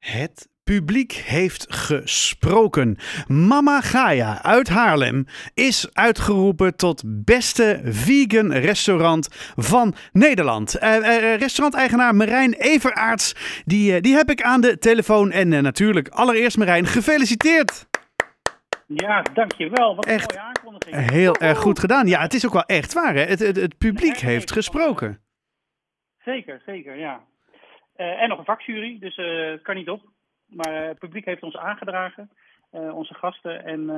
Het 0.00 0.48
publiek 0.64 1.12
heeft 1.12 1.66
gesproken. 1.74 2.96
Mama 3.26 3.80
Gaia 3.80 4.42
uit 4.42 4.68
Haarlem 4.68 5.26
is 5.54 5.88
uitgeroepen 5.92 6.76
tot 6.76 7.02
beste 7.24 7.80
vegan 7.84 8.52
restaurant 8.52 9.28
van 9.56 9.94
Nederland. 10.12 10.76
Uh, 10.82 10.96
uh, 10.96 11.36
restauranteigenaar 11.36 12.14
Marijn 12.14 12.52
Everaerts, 12.52 13.62
die, 13.64 14.00
die 14.00 14.14
heb 14.14 14.30
ik 14.30 14.42
aan 14.42 14.60
de 14.60 14.78
telefoon. 14.78 15.30
En 15.30 15.48
natuurlijk 15.48 16.08
allereerst 16.08 16.56
Marijn, 16.56 16.86
gefeliciteerd! 16.86 17.88
Ja, 18.86 19.22
dankjewel. 19.22 19.96
Wat 19.96 20.06
een 20.06 20.12
echt 20.12 20.34
mooie 20.34 20.46
aankondiging. 20.46 21.10
Heel 21.10 21.36
erg 21.36 21.58
goed 21.58 21.78
gedaan. 21.78 22.06
Ja, 22.06 22.20
het 22.20 22.34
is 22.34 22.46
ook 22.46 22.52
wel 22.52 22.66
echt 22.66 22.92
waar. 22.92 23.14
Hè? 23.14 23.22
Het, 23.24 23.38
het, 23.38 23.56
het 23.56 23.78
publiek 23.78 24.16
heeft 24.16 24.52
gesproken. 24.52 25.20
Zeker, 26.18 26.62
zeker, 26.66 26.98
ja. 26.98 27.20
Uh, 28.00 28.22
en 28.22 28.28
nog 28.28 28.38
een 28.38 28.44
vakjury, 28.44 28.96
dus 29.00 29.16
uh, 29.16 29.50
het 29.50 29.62
kan 29.62 29.74
niet 29.74 29.88
op. 29.88 30.02
Maar 30.46 30.82
uh, 30.82 30.88
het 30.88 30.98
publiek 30.98 31.24
heeft 31.24 31.42
ons 31.42 31.56
aangedragen, 31.56 32.30
onze 32.70 33.14
gasten. 33.14 33.64
En, 33.64 33.90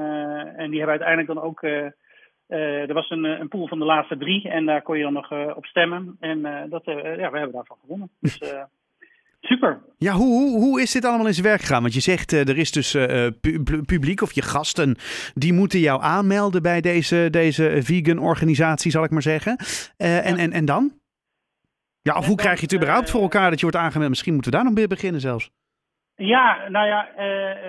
en 0.57 0.71
die 0.71 0.79
hebben 0.79 1.01
uiteindelijk 1.01 1.29
dan 1.29 1.41
ook. 1.41 1.63
er 2.47 2.95
was 2.95 3.11
een, 3.11 3.25
een 3.25 3.49
pool 3.49 3.69
van 3.69 3.79
de 3.79 3.85
laatste 3.85 4.17
drie 4.17 4.49
en 4.49 4.65
daar 4.65 4.83
kon 4.83 4.97
je 4.97 5.03
dan 5.03 5.13
nog 5.13 5.55
op 5.57 5.67
stemmen. 5.67 6.17
En 6.21 6.43
dat, 6.69 6.85
ja, 6.85 7.31
we 7.31 7.39
hebben 7.39 7.53
daarvan 7.53 7.77
gewonnen. 7.81 8.11
Dus 8.21 8.39
super. 9.41 9.81
Ja, 9.99 10.13
hoe, 10.13 10.27
hoe, 10.27 10.61
hoe 10.61 10.81
is 10.81 10.93
dit 10.93 11.05
allemaal 11.05 11.27
in 11.27 11.35
zijn 11.35 11.47
werk 11.47 11.61
gegaan? 11.61 11.83
Want 11.83 11.95
je 11.95 12.01
zegt 12.01 12.33
er 12.33 12.59
is 12.59 12.71
dus 12.73 12.93
pu 13.41 13.83
publiek 13.87 14.23
of 14.23 14.33
je 14.33 14.43
gasten 14.43 14.97
die 15.35 15.53
moeten 15.53 15.79
jou 15.79 16.03
aanmelden 16.03 16.63
bij 16.63 16.81
deze, 16.81 17.29
deze 17.31 17.79
vegan 17.83 18.19
organisatie, 18.19 18.91
zal 18.91 19.05
ik 19.05 19.11
maar 19.11 19.23
zeggen. 19.23 19.57
en, 19.97 20.37
en, 20.37 20.53
en 20.53 20.65
dan? 20.65 21.02
Ja, 22.03 22.17
of 22.17 22.27
hoe 22.27 22.37
krijg 22.37 22.57
je 22.57 22.63
het 22.63 22.75
überhaupt 22.75 23.11
voor 23.11 23.23
elkaar 23.23 23.51
dat 23.51 23.61
je 23.61 23.67
wordt 23.67 23.81
aangemeld? 23.81 24.09
Misschien 24.09 24.33
moeten 24.35 24.51
we 24.51 24.57
daar 24.57 24.67
nog 24.67 24.75
weer 24.75 24.89
beginnen 24.89 25.21
zelfs. 25.21 25.51
Ja, 26.17 26.69
nou 26.69 26.87
ja, 26.87 27.09
uh, 27.19 27.65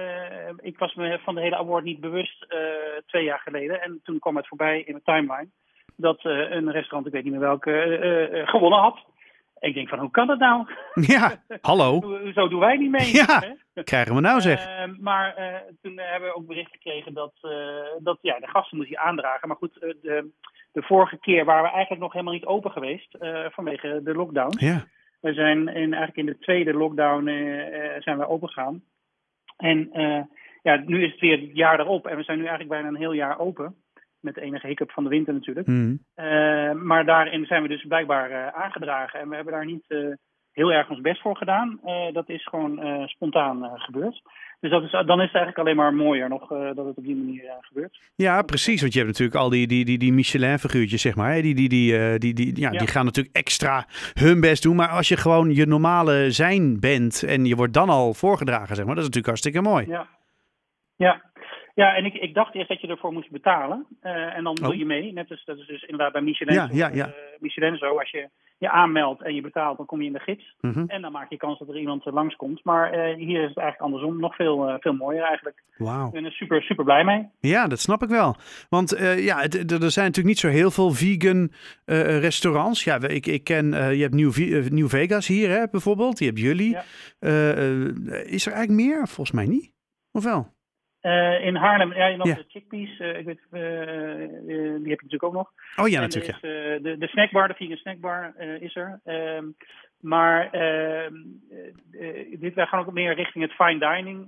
uh, 0.48 0.54
ik 0.62 0.78
was 0.78 0.94
me 0.94 1.20
van 1.24 1.36
de 1.36 1.42
hele 1.42 1.58
award 1.58 1.84
niet 1.84 2.00
bewust 2.00 2.46
uh, 2.50 2.60
twee 3.06 3.24
jaar 3.24 3.40
geleden. 3.40 3.82
En 3.82 4.00
toen 4.04 4.20
kwam 4.20 4.36
het 4.36 4.48
voorbij 4.48 4.80
in 4.80 4.92
mijn 4.92 5.04
timeline 5.04 5.50
dat 5.96 6.20
een 6.24 6.72
restaurant, 6.72 7.06
ik 7.06 7.14
weet 7.14 7.24
niet 7.24 7.32
meer 7.32 7.42
welke, 7.42 8.44
gewonnen 8.46 8.80
had. 8.80 9.06
Ik 9.60 9.74
denk 9.74 9.90
van, 9.90 10.00
hoe 10.00 10.12
kan 10.12 10.28
dat 10.28 10.40
nou? 10.40 10.68
Ja, 11.14 11.44
hallo. 11.62 12.02
Zo 12.36 12.48
doen 12.48 12.60
wij 12.60 12.78
niet 12.78 12.92
mee. 12.92 13.14
Ja, 13.14 13.44
hè? 13.74 13.84
krijgen 13.84 14.16
we 14.16 14.22
nou 14.22 14.42
zeg. 14.42 14.88
maar 15.00 15.34
toen 15.82 15.98
hebben 15.98 16.30
we 16.30 16.36
ook 16.36 16.48
bericht 16.48 16.72
gekregen 16.72 17.14
dat, 17.14 17.34
dat 18.00 18.18
ja, 18.22 18.40
de 18.40 18.48
gasten 18.48 18.78
moeten 18.78 18.96
je 18.96 19.02
aandragen. 19.02 19.48
Maar 19.48 19.58
goed, 19.58 19.74
de, 19.80 20.32
de 20.74 20.82
vorige 20.82 21.18
keer 21.18 21.46
waren 21.46 21.64
we 21.64 21.70
eigenlijk 21.70 22.02
nog 22.02 22.12
helemaal 22.12 22.34
niet 22.34 22.46
open 22.46 22.72
geweest 22.72 23.18
vanwege 23.50 24.02
de 24.04 24.14
lockdown. 24.14 24.66
Ja. 24.66 24.84
We 25.24 25.34
zijn 25.34 25.68
in, 25.68 25.94
eigenlijk 25.94 26.16
in 26.16 26.26
de 26.26 26.38
tweede 26.38 26.74
lockdown 26.74 27.28
uh, 27.28 28.02
zijn 28.02 28.18
we 28.18 28.28
opengegaan. 28.28 28.84
En 29.58 29.90
uh, 29.94 30.22
ja, 30.62 30.76
nu 30.86 31.04
is 31.04 31.12
het 31.12 31.20
weer 31.20 31.40
het 31.40 31.56
jaar 31.56 31.80
erop 31.80 32.08
en 32.08 32.18
we 32.18 32.24
zijn 32.24 32.38
nu 32.38 32.44
eigenlijk 32.44 32.74
bijna 32.74 32.88
een 32.88 33.04
heel 33.04 33.14
jaar 33.14 33.40
open. 33.40 33.76
Met 34.20 34.36
de 34.36 34.42
enige 34.42 34.68
hiccup 34.68 34.92
van 34.92 35.04
de 35.04 35.10
winter 35.10 35.34
natuurlijk. 35.34 35.68
Mm. 35.68 36.00
Uh, 36.16 36.72
maar 36.72 37.06
daarin 37.06 37.46
zijn 37.46 37.62
we 37.62 37.68
dus 37.68 37.86
blijkbaar 37.88 38.52
aangedragen. 38.52 39.20
En 39.20 39.30
we 39.30 39.36
hebben 39.36 39.54
daar 39.54 39.66
niet 39.66 40.18
heel 40.54 40.72
erg 40.72 40.90
ons 40.90 41.02
best 41.02 41.22
voor 41.22 41.38
gedaan. 41.38 41.80
dat 42.14 42.30
is 42.30 42.48
gewoon 42.48 43.04
spontaan 43.06 43.72
gebeurd. 43.76 44.22
Dus 44.60 44.72
dat 44.72 44.84
is, 44.84 44.92
dan 44.92 45.02
is 45.02 45.08
het 45.08 45.36
eigenlijk 45.36 45.58
alleen 45.58 45.76
maar 45.76 45.94
mooier 45.94 46.30
nog 46.30 46.48
dat 46.48 46.86
het 46.86 46.98
op 46.98 47.04
die 47.04 47.16
manier 47.16 47.44
gebeurt. 47.62 48.00
Ja, 48.16 48.42
precies. 48.42 48.82
Want 48.82 48.94
je 48.94 49.00
hebt 49.00 49.12
natuurlijk 49.12 49.40
al 49.40 49.50
die, 49.50 49.68
die, 49.68 49.86
die, 49.86 49.98
die 49.98 50.14
Michelin-figuurtjes, 50.14 51.02
zeg 51.02 51.16
maar. 51.16 51.42
Die, 51.42 51.56
die, 51.56 51.70
die, 51.70 52.18
die, 52.18 52.34
die, 52.34 52.60
ja, 52.60 52.72
ja, 52.72 52.78
die 52.78 52.88
gaan 52.88 53.06
natuurlijk 53.06 53.36
extra 53.36 53.86
hun 54.14 54.42
best 54.42 54.64
doen. 54.64 54.76
Maar 54.76 54.90
als 54.90 55.08
je 55.08 55.18
gewoon 55.18 55.54
je 55.54 55.66
normale 55.66 56.32
zijn 56.32 56.80
bent 56.80 57.24
en 57.24 57.46
je 57.46 57.56
wordt 57.56 57.74
dan 57.74 57.90
al 57.90 58.14
voorgedragen, 58.14 58.76
zeg 58.76 58.86
maar, 58.86 58.96
dat 58.96 59.04
is 59.04 59.10
natuurlijk 59.10 59.26
hartstikke 59.26 59.62
mooi. 59.62 59.88
Ja, 59.88 60.08
ja. 60.96 61.22
Ja 61.74 61.96
en 61.96 62.06
ik, 62.06 62.14
ik 62.14 62.34
dacht 62.34 62.56
eerst 62.56 62.68
dat 62.68 62.82
je 62.82 62.88
ervoor 62.88 63.14
moest 63.14 63.32
betalen. 63.32 63.86
en 64.02 64.44
dan 64.44 64.58
oh. 64.60 64.66
doe 64.66 64.78
je 64.78 64.86
mee. 64.86 65.14
Net 65.14 65.30
als, 65.30 65.46
dat 65.46 65.58
is 65.58 65.68
dus 65.68 65.82
inderdaad 65.82 66.12
bij 66.12 66.22
Michelin, 66.22 66.54
ja, 66.56 66.68
ja, 66.72 66.90
ja. 66.94 67.14
Michelin 67.40 67.78
zo. 67.78 68.00
Als 68.00 68.12
je 68.12 68.30
je 68.58 68.70
aanmeldt 68.70 69.22
en 69.22 69.36
je 69.36 69.42
betaalt, 69.42 69.78
dan 69.78 69.86
kom 69.86 70.02
je 70.02 70.08
in 70.08 70.14
de 70.14 70.20
gids. 70.20 70.56
Mm 70.62 70.72
-hmm. 70.72 70.88
En 70.88 71.02
dan 71.02 71.12
maak 71.12 71.30
je 71.30 71.38
kans 71.38 71.60
dat 71.60 71.70
er 71.70 71.78
iemand 71.78 72.06
langskomt. 72.06 72.64
Maar 72.64 72.96
uh, 72.96 73.16
hier 73.16 73.42
is 73.42 73.50
het 73.50 73.58
eigenlijk 73.58 73.80
andersom. 73.80 74.20
Nog 74.20 74.36
veel, 74.36 74.78
veel 74.80 74.94
mooier 74.94 75.24
eigenlijk. 75.24 75.64
Wauw. 75.78 76.06
Ik 76.08 76.14
ben 76.14 76.26
er 76.26 76.32
super, 76.32 76.62
super 76.62 76.84
blij 76.84 77.04
mee. 77.04 77.30
Ja, 77.40 77.68
dat 77.68 77.80
snap 77.80 78.04
ik 78.04 78.10
wel. 78.10 78.36
Want 78.70 78.90
ja, 79.18 79.42
er 79.44 79.92
zijn 79.92 80.06
natuurlijk 80.06 80.26
niet 80.26 80.40
zo 80.40 80.48
heel 80.48 80.72
veel 80.72 80.92
vegan 80.92 81.52
restaurants. 82.20 82.84
Ja, 82.84 83.00
ik, 83.08 83.26
ik 83.26 83.44
ken, 83.44 83.66
je 83.96 84.02
hebt 84.02 84.14
New, 84.14 84.36
New 84.70 84.88
Vegas 84.88 85.28
hier 85.28 85.50
hè, 85.50 85.68
bijvoorbeeld. 85.72 86.18
Die 86.18 86.28
hebt 86.28 86.40
jullie. 86.40 86.70
Ja. 86.70 86.84
is 88.24 88.46
er 88.46 88.54
eigenlijk 88.54 88.70
meer? 88.70 89.08
Volgens 89.08 89.32
mij 89.32 89.46
niet. 89.46 89.72
Of 90.12 90.24
wel? 90.24 90.52
Uh, 91.04 91.46
in 91.46 91.56
Haarlem, 91.56 91.94
ja, 91.94 92.16
nog 92.16 92.28
Ja. 92.28 92.36
de 92.36 92.46
chickpeas, 92.48 93.00
uh, 93.00 93.18
ik 93.18 93.26
weet, 93.26 93.40
uh, 93.52 93.62
die 94.82 94.90
heb 94.90 95.02
ik 95.02 95.02
natuurlijk 95.02 95.24
ook 95.24 95.34
nog. 95.34 95.52
Oh 95.76 95.88
ja, 95.88 95.96
En 95.96 96.02
natuurlijk. 96.02 96.42
de, 96.42 96.96
de 97.00 97.08
snackbar, 97.08 97.48
de 97.48 97.54
vegan 97.54 97.78
snackbar 97.78 98.34
is 98.60 98.76
er. 98.76 99.00
Um, 99.06 99.56
maar 100.00 100.52
ehm, 100.52 101.14
dit, 102.40 102.54
wij 102.54 102.66
gaan 102.66 102.80
ook 102.80 102.94
meer 102.94 103.16
richting 103.16 103.44
het 103.44 103.54
fine 103.54 103.80
dining 103.80 104.28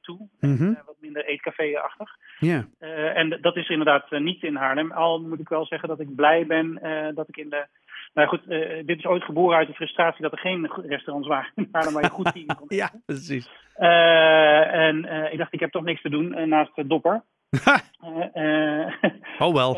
toe. 0.00 0.28
Mhm. 0.40 0.74
wat 0.86 0.96
minder 1.00 1.24
eetcafé-achtig. 1.24 2.16
ja. 2.38 2.66
en 3.14 3.38
dat 3.40 3.56
is 3.56 3.68
inderdaad 3.68 4.10
niet 4.10 4.42
in 4.42 4.56
Haarlem. 4.56 4.92
Al 4.92 5.20
moet 5.20 5.40
ik 5.40 5.48
wel 5.48 5.66
zeggen 5.66 5.88
dat 5.88 6.00
ik 6.00 6.14
blij 6.14 6.46
ben 6.46 6.80
dat 7.14 7.28
ik 7.28 7.36
in 7.36 7.50
de... 7.50 7.66
Nou 8.14 8.28
goed, 8.28 8.42
dit 8.86 8.98
is 8.98 9.06
ooit 9.06 9.22
geboren 9.22 9.56
uit 9.56 9.68
de 9.68 9.74
frustratie 9.74 10.22
dat 10.22 10.32
er 10.32 10.38
geen 10.38 10.70
restaurants 10.86 11.28
waren 11.28 11.52
in 11.54 11.68
Haarlem 11.72 11.94
waar 11.94 12.02
je 12.02 12.10
goed 12.10 12.30
vegan 12.32 12.56
kon 12.56 12.66
ja, 12.82 12.90
precies. 13.06 13.50
uh, 13.78 14.74
en 14.74 15.04
uh, 15.04 15.32
ik 15.32 15.38
dacht, 15.38 15.52
ik 15.52 15.60
heb 15.60 15.70
toch 15.70 15.84
niks 15.84 16.02
te 16.02 16.10
doen 16.10 16.48
naast 16.48 16.74
de 16.74 16.86
dopper. 16.86 17.22
oh 19.38 19.54
wel. 19.54 19.72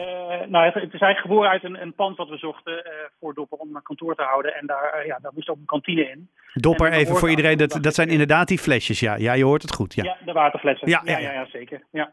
nou, 0.48 0.64
het, 0.64 0.74
het 0.74 0.94
is 0.94 1.00
eigenlijk 1.00 1.18
geboren 1.18 1.50
uit 1.50 1.64
een, 1.64 1.82
een 1.82 1.94
pand 1.94 2.16
wat 2.16 2.28
we 2.28 2.36
zochten 2.36 2.82
voor 3.20 3.34
dopper 3.34 3.58
om 3.58 3.76
een 3.76 3.82
kantoor 3.82 4.14
te 4.14 4.22
houden. 4.22 4.54
En 4.54 4.66
daar, 4.66 5.06
ja, 5.06 5.18
daar 5.22 5.32
moest 5.34 5.48
ook 5.48 5.56
een 5.56 5.64
kantine 5.64 6.10
in. 6.10 6.28
Dopper, 6.52 6.92
even 6.92 7.16
voor 7.16 7.30
iedereen, 7.30 7.58
dat, 7.58 7.78
dat 7.80 7.94
zijn 7.94 8.08
inderdaad 8.08 8.48
die 8.48 8.58
flesjes, 8.58 9.00
ja. 9.00 9.16
Ja, 9.16 9.32
je 9.32 9.44
hoort 9.44 9.62
het 9.62 9.74
goed, 9.74 9.94
ja. 9.94 10.04
Ja, 10.04 10.16
de 10.24 10.32
waterflessen. 10.32 10.88
Ja, 10.88 11.00
ja, 11.04 11.18
ja, 11.18 11.18
ja, 11.18 11.32
ja 11.32 11.46
zeker. 11.46 11.82
Ja. 11.90 12.12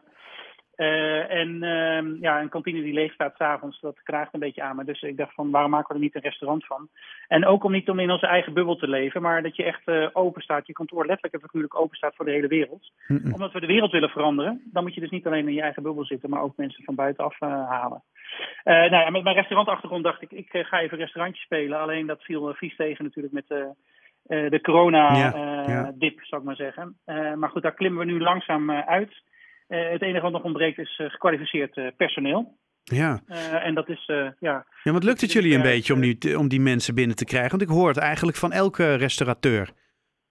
Uh, 0.76 1.30
en 1.30 1.48
uh, 1.62 2.20
ja, 2.20 2.40
een 2.40 2.48
kantine 2.48 2.82
die 2.82 2.92
leeg 2.92 3.12
staat 3.12 3.36
s'avonds, 3.36 3.80
dat 3.80 4.02
kraagt 4.02 4.34
een 4.34 4.40
beetje 4.40 4.62
aan 4.62 4.76
me. 4.76 4.84
Dus 4.84 5.02
ik 5.02 5.16
dacht 5.16 5.34
van, 5.34 5.50
waarom 5.50 5.70
maken 5.70 5.88
we 5.88 5.94
er 5.94 6.00
niet 6.00 6.14
een 6.14 6.20
restaurant 6.20 6.66
van? 6.66 6.88
En 7.28 7.46
ook 7.46 7.64
om 7.64 7.72
niet 7.72 7.88
om 7.90 7.98
in 7.98 8.10
onze 8.10 8.26
eigen 8.26 8.52
bubbel 8.52 8.76
te 8.76 8.88
leven, 8.88 9.22
maar 9.22 9.42
dat 9.42 9.56
je 9.56 9.64
echt 9.64 9.82
uh, 9.84 10.08
open 10.12 10.42
staat, 10.42 10.66
je 10.66 10.72
kantoor 10.72 11.06
letterlijk 11.06 11.34
en 11.34 11.40
figuurlijk 11.40 11.80
open 11.80 11.96
staat 11.96 12.14
voor 12.16 12.24
de 12.24 12.30
hele 12.30 12.46
wereld. 12.46 12.92
Mm 13.06 13.20
-mm. 13.22 13.32
Omdat 13.32 13.52
we 13.52 13.60
de 13.60 13.66
wereld 13.66 13.92
willen 13.92 14.08
veranderen, 14.08 14.62
dan 14.72 14.82
moet 14.82 14.94
je 14.94 15.00
dus 15.00 15.10
niet 15.10 15.26
alleen 15.26 15.48
in 15.48 15.54
je 15.54 15.62
eigen 15.62 15.82
bubbel 15.82 16.04
zitten, 16.04 16.30
maar 16.30 16.42
ook 16.42 16.56
mensen 16.56 16.84
van 16.84 16.94
buitenaf 16.94 17.40
halen. 17.40 18.02
nou 18.64 18.90
ja, 18.90 19.10
met 19.10 19.22
mijn 19.22 19.36
restaurantachtergrond 19.36 20.04
dacht 20.04 20.22
ik, 20.22 20.32
ik 20.32 20.48
ga 20.50 20.80
even 20.80 20.98
restaurantje 20.98 21.42
spelen. 21.42 21.80
Alleen 21.80 22.06
dat 22.06 22.22
viel 22.22 22.54
vies 22.54 22.76
tegen 22.76 23.04
natuurlijk 23.04 23.34
met 23.34 23.48
de 24.50 24.60
corona-dip, 24.62 26.18
ja, 26.18 26.20
ja. 26.20 26.26
zou 26.26 26.40
ik 26.40 26.46
maar 26.46 26.56
zeggen. 26.56 26.96
maar 27.38 27.50
goed, 27.50 27.62
daar 27.62 27.74
klimmen 27.74 28.06
we 28.06 28.12
nu 28.12 28.20
langzaam 28.20 28.70
uit. 28.70 29.22
Uh, 29.68 29.90
het 29.90 30.02
enige 30.02 30.22
wat 30.22 30.32
nog 30.32 30.42
ontbreekt 30.42 30.78
is 30.78 30.98
uh, 30.98 31.10
gekwalificeerd 31.10 31.76
uh, 31.76 31.86
personeel. 31.96 32.58
Ja. 32.82 33.20
en 33.62 33.74
dat 33.74 33.88
is, 33.88 34.04
ja. 34.38 34.66
Ja, 34.82 34.92
wat 34.92 35.04
lukt 35.04 35.20
het 35.20 35.32
jullie 35.32 35.54
een 35.54 35.62
beetje 35.62 35.94
om 35.94 36.00
die, 36.00 36.38
om 36.38 36.48
die 36.48 36.60
mensen 36.60 36.94
binnen 36.94 37.16
te 37.16 37.24
krijgen? 37.24 37.50
Want 37.50 37.62
ik 37.62 37.68
hoor 37.68 37.88
het 37.88 37.96
eigenlijk 37.96 38.36
van 38.36 38.52
elke 38.52 38.94
restaurateur. 38.94 39.70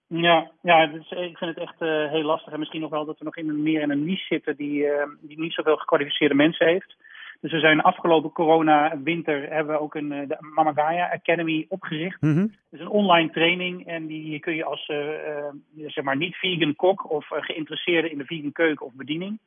Ja, 0.06 0.50
ja 0.62 0.86
dus 0.86 1.10
ik 1.10 1.38
vind 1.38 1.56
het 1.56 1.58
echt 1.58 1.78
heel 2.10 2.22
lastig. 2.22 2.52
En 2.52 2.58
misschien 2.58 2.80
nog 2.80 2.90
wel 2.90 3.04
dat 3.04 3.18
we 3.18 3.24
nog 3.24 3.36
in 3.36 3.48
een, 3.48 3.62
meer 3.62 3.80
in 3.80 3.90
een 3.90 4.04
niche 4.04 4.24
zitten 4.24 4.56
die, 4.56 4.86
die 5.20 5.40
niet 5.40 5.52
zoveel 5.52 5.76
gekwalificeerde 5.76 6.34
mensen 6.34 6.66
heeft. 6.66 6.96
Dus 7.40 7.52
we 7.52 7.58
zijn 7.58 7.80
afgelopen 7.80 8.32
corona-winter 8.32 9.52
hebben 9.52 9.74
we 9.74 9.80
ook 9.80 9.94
een 9.94 10.08
de 10.08 10.36
Mama 10.54 10.72
Gaia 10.72 11.12
Academy 11.12 11.66
opgericht. 11.68 12.20
Mm 12.20 12.34
-hmm. 12.34 12.54
Dus 12.70 12.80
een 12.80 12.88
online 12.88 13.30
training 13.30 13.86
en 13.86 14.06
die 14.06 14.40
kun 14.40 14.54
je 14.54 14.64
als 14.64 14.88
uh, 14.88 14.96
uh, 14.96 15.88
zeg 15.88 16.04
maar 16.04 16.16
niet 16.16 16.34
vegan 16.34 16.76
kok 16.76 17.10
of 17.10 17.26
geïnteresseerde 17.28 18.10
in 18.10 18.18
de 18.18 18.24
vegan 18.24 18.52
keuken 18.52 18.86
of 18.86 18.92
bediening, 18.94 19.38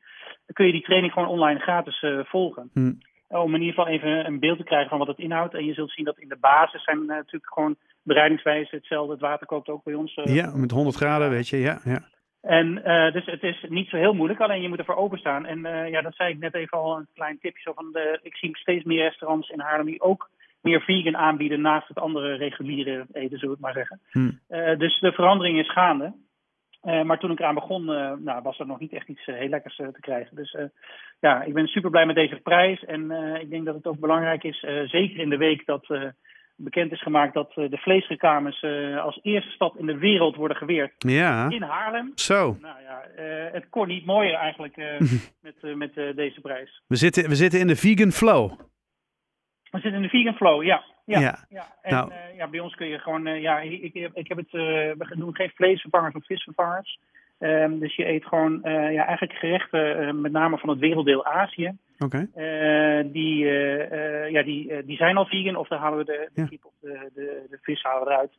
dan 0.46 0.54
kun 0.54 0.66
je 0.66 0.72
die 0.72 0.82
training 0.82 1.12
gewoon 1.12 1.28
online 1.28 1.60
gratis 1.60 2.04
volgen. 2.24 2.70
Mm. 2.74 2.98
Om 3.28 3.54
in 3.54 3.60
ieder 3.60 3.74
geval 3.74 3.92
even 3.92 4.26
een 4.26 4.38
beeld 4.38 4.58
te 4.58 4.64
krijgen 4.64 4.88
van 4.88 4.98
wat 4.98 5.06
het 5.06 5.18
inhoudt. 5.18 5.54
En 5.54 5.64
je 5.64 5.74
zult 5.74 5.90
zien 5.90 6.04
dat 6.04 6.18
in 6.18 6.28
de 6.28 6.36
basis 6.40 6.84
zijn 6.84 7.06
natuurlijk 7.06 7.52
gewoon 7.52 7.76
bereidingswijze 8.02 8.76
hetzelfde. 8.76 9.12
Het 9.12 9.20
water 9.20 9.46
kookt 9.46 9.68
ook 9.68 9.84
bij 9.84 9.94
ons. 9.94 10.14
ja, 10.24 10.56
met 10.56 10.70
100 10.70 10.96
graden, 10.96 11.30
weet 11.30 11.48
je, 11.48 11.56
ja. 11.56 11.80
ja. 11.84 12.08
En 12.40 12.82
uh, 12.84 13.12
dus 13.12 13.24
het 13.24 13.42
is 13.42 13.64
niet 13.68 13.88
zo 13.88 13.96
heel 13.96 14.12
moeilijk, 14.12 14.40
alleen 14.40 14.62
je 14.62 14.68
moet 14.68 14.78
ervoor 14.78 14.96
openstaan. 14.96 15.46
En 15.46 15.58
uh, 15.58 15.88
ja, 15.88 16.02
dat 16.02 16.14
zei 16.14 16.32
ik 16.32 16.38
net 16.38 16.54
even 16.54 16.78
al 16.78 16.96
een 16.96 17.08
klein 17.14 17.38
tipje. 17.38 17.62
Zo 17.62 17.72
van 17.72 17.92
de, 17.92 18.18
ik 18.22 18.36
zie 18.36 18.56
steeds 18.56 18.84
meer 18.84 19.02
restaurants 19.02 19.48
in 19.48 19.60
Haarlem 19.60 19.86
die 19.86 20.00
ook 20.00 20.30
meer 20.60 20.80
vegan 20.80 21.16
aanbieden 21.16 21.60
naast 21.60 21.88
het 21.88 21.98
andere 21.98 22.34
reguliere 22.34 23.06
eten, 23.12 23.38
zullen 23.38 23.58
we 23.58 23.66
het 23.66 23.74
maar 23.74 23.86
zeggen. 23.86 24.00
Hm. 24.10 24.30
Uh, 24.48 24.78
dus 24.78 25.00
de 25.00 25.12
verandering 25.12 25.58
is 25.58 25.72
gaande. 25.72 26.12
maar 26.82 27.18
toen 27.18 27.30
ik 27.30 27.38
eraan 27.38 27.54
begon, 27.54 27.84
nou, 28.24 28.42
was 28.42 28.58
er 28.58 28.66
nog 28.66 28.78
niet 28.78 28.92
echt 28.92 29.08
iets 29.08 29.24
heel 29.24 29.48
lekkers 29.48 29.76
te 29.76 30.00
krijgen. 30.00 30.36
Dus 30.36 30.56
ja, 31.20 31.42
ik 31.42 31.54
ben 31.54 31.66
super 31.66 31.90
blij 31.90 32.06
met 32.06 32.14
deze 32.14 32.40
prijs. 32.42 32.84
En 32.84 33.10
ik 33.40 33.50
denk 33.50 33.64
dat 33.64 33.74
het 33.74 33.86
ook 33.86 34.00
belangrijk 34.00 34.44
is, 34.44 34.58
zeker 34.84 35.18
in 35.18 35.30
de 35.30 35.36
week 35.36 35.66
dat 35.66 35.86
bekend 36.64 36.92
is 36.92 37.02
gemaakt 37.02 37.34
dat 37.34 37.52
de 37.54 37.76
vleesreclames 37.78 38.64
als 39.02 39.18
eerste 39.22 39.50
stad 39.50 39.76
in 39.76 39.86
de 39.86 39.98
wereld 39.98 40.36
worden 40.36 40.56
geweerd 40.56 40.92
Ja, 40.98 41.48
in 41.48 41.62
Haarlem. 41.62 42.12
zo. 42.14 42.56
Nou 42.60 42.76
ja, 42.82 43.02
het 43.52 43.68
kon 43.68 43.88
niet 43.88 44.04
mooier 44.04 44.34
eigenlijk 44.34 44.76
met, 45.46 45.76
met 45.76 45.94
deze 45.94 46.40
prijs. 46.40 46.82
We 46.86 46.96
zitten, 46.96 47.28
we 47.28 47.34
zitten 47.34 47.60
in 47.60 47.66
de 47.66 47.76
vegan 47.76 48.10
flow. 48.12 48.50
We 49.70 49.78
zitten 49.80 49.94
in 49.94 50.02
de 50.02 50.08
vegan 50.08 50.34
flow, 50.34 50.62
ja. 50.62 50.84
Ja, 51.04 51.20
Ja. 51.20 51.44
ja. 51.48 51.66
En 51.82 51.94
Nou. 51.94 52.12
eh, 52.12 52.36
ja, 52.36 52.48
bij 52.48 52.60
ons 52.60 52.74
kun 52.74 52.86
je 52.86 52.98
gewoon, 52.98 53.26
eh, 53.26 53.40
ja, 53.40 53.60
ik, 53.60 53.94
ik, 53.94 54.10
ik 54.14 54.28
heb 54.28 54.36
het, 54.36 54.46
eh, 54.54 54.60
we 54.98 55.14
doen 55.16 55.34
geen 55.34 55.50
vleesvervangers 55.54 56.14
of 56.14 56.26
visvervangers. 56.26 56.98
Ehm, 57.40 57.78
dus 57.78 57.96
je 57.96 58.08
eet 58.08 58.24
gewoon, 58.24 58.62
eh, 58.62 58.92
ja, 58.92 59.06
eigenlijk 59.06 59.38
gerechten, 59.38 59.98
eh, 59.98 60.12
met 60.12 60.32
name 60.32 60.58
van 60.58 60.68
het 60.68 60.78
werelddeel 60.78 61.24
Azië. 61.24 61.72
Oké. 61.98 62.28
Eh, 62.34 63.12
die, 63.12 63.44
ja, 64.30 64.42
die, 64.42 64.84
die 64.84 64.96
zijn 64.96 65.16
al 65.16 65.26
vegan, 65.26 65.56
of 65.56 65.68
daar 65.68 65.78
halen 65.78 65.98
we 65.98 66.04
de, 66.04 66.28
de 66.34 66.40
Ja. 66.40 66.46
kip 66.46 66.64
of 66.64 66.72
de, 66.80 67.10
de, 67.14 67.46
de 67.50 67.58
vis 67.62 67.82
halen 67.82 68.04
we 68.06 68.10
eruit. 68.12 68.30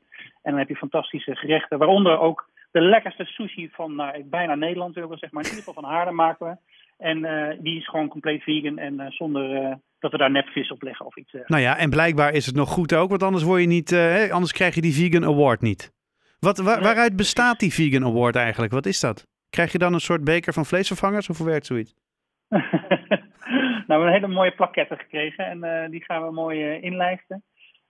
En 0.41 0.51
dan 0.51 0.59
heb 0.59 0.67
je 0.69 0.75
fantastische 0.75 1.35
gerechten, 1.35 1.77
waaronder 1.77 2.19
ook 2.19 2.49
de 2.71 2.81
lekkerste 2.81 3.25
sushi 3.25 3.69
van 3.71 3.95
nou, 3.95 4.23
bijna 4.23 4.55
Nederland, 4.55 4.93
wil 4.93 5.03
ik 5.03 5.09
wel 5.09 5.17
zeggen, 5.17 5.37
maar 5.37 5.47
in 5.47 5.55
ieder 5.55 5.65
geval 5.65 5.83
van 5.83 5.91
Haarlem 5.91 6.15
maken 6.15 6.45
we. 6.47 6.55
En 6.97 7.21
die 7.61 7.77
is 7.77 7.89
gewoon 7.89 8.07
compleet 8.07 8.43
vegan 8.43 8.77
en 8.77 9.05
zonder 9.11 9.77
dat 9.99 10.11
we 10.11 10.17
daar 10.17 10.31
nepvis 10.31 10.71
op 10.71 10.81
leggen 10.81 11.05
of 11.05 11.15
iets. 11.17 11.33
Nou 11.45 11.61
ja, 11.61 11.77
en 11.77 11.89
blijkbaar 11.89 12.33
is 12.33 12.45
het 12.45 12.55
nog 12.55 12.69
goed 12.69 12.93
ook, 12.93 13.09
want 13.09 13.23
anders 13.23 13.43
word 13.43 13.61
je 13.61 13.67
niet, 13.67 13.93
anders 14.31 14.51
krijg 14.53 14.75
je 14.75 14.81
die 14.81 14.93
vegan 14.93 15.25
award 15.25 15.61
niet. 15.61 15.91
Wat, 16.45 16.57
wa- 16.57 16.73
Nee. 16.73 16.83
waaruit 16.83 17.15
bestaat 17.15 17.59
die 17.59 17.73
vegan 17.73 18.03
award 18.05 18.35
eigenlijk? 18.35 18.71
Wat 18.73 18.85
is 18.85 18.99
dat? 18.99 19.27
Krijg 19.49 19.71
je 19.71 19.77
dan 19.77 19.93
een 19.93 19.99
soort 19.99 20.23
beker 20.23 20.53
van 20.53 20.65
vleesvervangers 20.65 21.29
of 21.29 21.37
hoe 21.37 21.47
werkt 21.47 21.65
zoiets? 21.65 21.93
nou, 22.49 22.63
we 23.87 23.87
hebben 23.87 24.07
een 24.07 24.13
hele 24.13 24.27
mooie 24.27 24.55
plaketten 24.55 24.97
gekregen 24.97 25.45
en 25.45 25.63
eh, 25.63 25.89
die 25.89 26.03
gaan 26.03 26.25
we 26.25 26.31
mooi 26.31 26.63
eh, 26.63 26.83
inlijsten. 26.83 27.43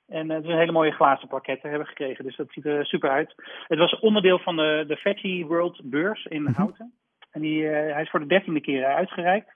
En 0.07 0.29
eh, 0.29 0.35
het 0.35 0.45
is 0.45 0.51
een 0.51 0.57
hele 0.57 0.71
mooie 0.71 0.91
glazen 0.91 1.27
plaketten 1.27 1.69
hebben 1.69 1.87
we 1.87 1.93
gekregen, 1.95 2.23
dus 2.25 2.35
dat 2.35 2.51
ziet 2.51 2.65
er 2.65 2.85
super 2.85 3.09
uit. 3.09 3.33
Het 3.67 3.79
was 3.79 3.99
onderdeel 3.99 4.39
van 4.39 4.55
de, 4.55 4.83
de 4.87 4.95
Veggie 4.95 5.45
World 5.45 5.81
Beurs 5.83 6.25
in 6.25 6.41
Mhm. 6.43 6.53
Houten. 6.53 6.93
En 7.31 7.41
die, 7.41 7.65
hij 7.65 8.01
is 8.01 8.09
voor 8.09 8.19
de 8.19 8.25
dertiende 8.25 8.61
keer 8.61 8.85
uitgereikt 8.85 9.49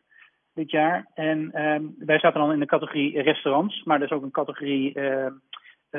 dit 0.53 0.71
jaar. 0.71 1.07
En 1.13 1.51
ehm, 1.51 1.83
wij 1.97 2.19
zaten 2.19 2.39
dan 2.39 2.51
in 2.51 2.59
de 2.59 2.65
categorie 2.65 3.21
restaurants, 3.21 3.83
maar 3.83 3.97
er 3.97 4.05
is 4.05 4.11
ook 4.11 4.23
een 4.23 4.31
categorie 4.31 4.93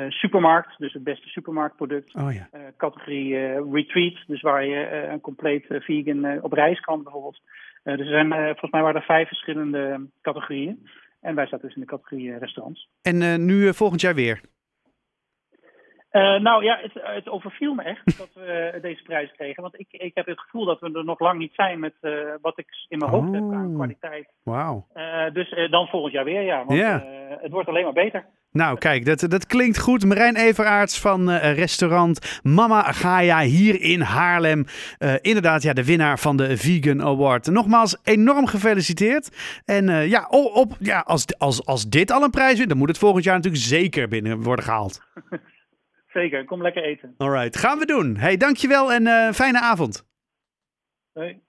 supermarkt, 0.07 0.77
dus 0.77 0.93
het 0.93 1.03
beste 1.03 1.27
supermarktproduct. 1.29 2.15
Oh 2.15 2.33
ja. 2.33 2.47
Eh, 2.51 2.61
categorie 2.77 3.35
eh, 3.35 3.61
retreat, 3.71 4.13
dus 4.27 4.41
waar 4.41 4.65
je 4.65 4.79
eh, 4.83 5.11
een 5.11 5.21
compleet 5.21 5.67
eh, 5.67 5.79
vegan 5.81 6.25
eh, 6.25 6.43
op 6.43 6.51
reis 6.53 6.79
kan 6.79 7.03
bijvoorbeeld. 7.03 7.39
Eh, 7.83 7.97
dus 7.97 8.05
er 8.05 8.11
zijn, 8.13 8.31
eh, 8.31 8.43
volgens 8.45 8.71
mij 8.71 8.81
waren 8.81 8.99
er 8.99 9.05
vijf 9.07 9.27
verschillende 9.27 10.07
categorieën. 10.21 10.87
En 11.21 11.35
wij 11.35 11.45
zaten 11.47 11.65
dus 11.67 11.75
in 11.75 11.81
de 11.81 11.87
categorie 11.87 12.31
eh, 12.33 12.37
restaurants. 12.39 12.89
En 13.01 13.21
eh, 13.21 13.35
nu 13.35 13.67
eh, 13.67 13.73
volgend 13.73 14.01
jaar 14.01 14.15
weer? 14.15 14.41
Eh, 16.09 16.39
nou 16.39 16.63
ja, 16.63 16.79
het, 16.81 16.91
het 16.93 17.29
overviel 17.29 17.73
me 17.73 17.83
echt 17.83 18.17
dat 18.17 18.29
we 18.33 18.77
deze 18.81 19.03
prijs 19.03 19.31
kregen. 19.31 19.61
Want 19.61 19.79
ik, 19.79 19.87
ik 19.91 20.15
heb 20.15 20.25
het 20.25 20.39
gevoel 20.39 20.65
dat 20.65 20.79
we 20.79 20.91
er 20.93 21.03
nog 21.05 21.19
lang 21.19 21.39
niet 21.39 21.53
zijn 21.53 21.79
met 21.79 21.93
eh, 22.01 22.11
wat 22.41 22.57
ik 22.57 22.67
in 22.87 22.97
mijn 22.97 23.11
hoofd 23.11 23.31
heb 23.33 23.41
aan 23.41 23.67
Oh. 23.69 23.75
kwaliteit. 23.75 24.29
Wauw. 24.43 24.87
Eh, 24.93 25.33
dus 25.33 25.49
eh, 25.49 25.71
dan 25.71 25.87
volgend 25.87 26.13
jaar 26.13 26.23
weer, 26.23 26.41
ja. 26.41 26.65
Want 26.65 26.79
eh, 26.79 27.01
het 27.41 27.51
wordt 27.51 27.69
alleen 27.69 27.83
maar 27.83 27.93
beter. 27.93 28.25
Nou, 28.57 28.77
kijk, 28.77 29.05
dat, 29.05 29.19
dat 29.19 29.45
klinkt 29.45 29.79
goed. 29.79 30.05
Marijn 30.05 30.35
Everaerts 30.35 30.99
van 30.99 31.29
eh, 31.29 31.53
restaurant 31.55 32.39
Mama 32.43 32.91
Gaia 32.91 33.39
hier 33.39 33.81
in 33.81 34.01
Haarlem. 34.01 34.65
Eh, 34.97 35.13
inderdaad, 35.21 35.61
ja, 35.61 35.73
de 35.73 35.85
winnaar 35.85 36.19
van 36.19 36.37
de 36.37 36.57
Vegan 36.57 37.01
Award. 37.01 37.47
Nogmaals, 37.47 37.97
enorm 38.03 38.47
gefeliciteerd. 38.47 39.29
En 39.65 39.89
eh, 39.89 40.09
ja, 40.09 40.27
op, 40.29 40.75
ja 40.79 40.99
als, 40.99 41.37
als, 41.37 41.65
als 41.65 41.89
dit 41.89 42.11
al 42.11 42.23
een 42.23 42.29
prijs 42.29 42.57
wint, 42.57 42.69
dan 42.69 42.77
moet 42.77 42.87
het 42.87 42.97
volgend 42.97 43.23
jaar 43.23 43.35
natuurlijk 43.35 43.63
zeker 43.63 44.07
binnen 44.07 44.41
worden 44.41 44.65
gehaald. 44.65 45.01
Zeker, 46.17 46.45
kom 46.45 46.61
lekker 46.61 46.83
eten. 46.83 47.13
Alright, 47.17 47.57
gaan 47.57 47.79
we 47.79 47.85
doen. 47.85 48.17
Hey, 48.17 48.37
dankjewel 48.37 48.93
en 48.93 49.33
fijne 49.33 49.61
avond. 49.61 50.05
Hoi. 51.13 51.46